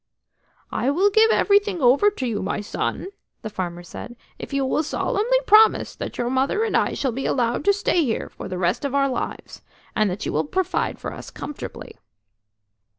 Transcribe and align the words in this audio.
"I 0.71 0.89
will 0.89 1.11
give 1.11 1.29
everything 1.29 1.79
over 1.79 2.09
to 2.09 2.25
you, 2.27 2.41
my 2.41 2.59
son," 2.59 3.09
the 3.43 3.51
farmer 3.51 3.83
said, 3.83 4.15
"if 4.39 4.51
you 4.51 4.65
will 4.65 4.81
solemnly 4.81 5.39
promise 5.45 5.93
that 5.93 6.17
your 6.17 6.27
mother 6.31 6.63
and 6.63 6.75
I 6.75 6.95
shall 6.95 7.11
be 7.11 7.27
allowed 7.27 7.63
to 7.65 7.71
stay 7.71 8.03
here 8.03 8.27
for 8.29 8.47
the 8.47 8.57
rest 8.57 8.83
of 8.83 8.95
our 8.95 9.07
lives, 9.07 9.61
and 9.95 10.09
that 10.09 10.25
you 10.25 10.33
will 10.33 10.45
provide 10.45 10.97
for 10.97 11.13
us 11.13 11.29
comfortably." 11.29 11.97